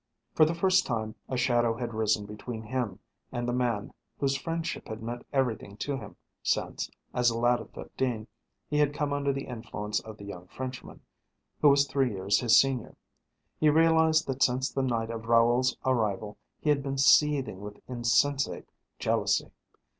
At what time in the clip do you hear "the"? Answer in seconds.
0.45-0.55, 3.47-3.53, 9.31-9.45, 10.17-10.25, 14.71-14.81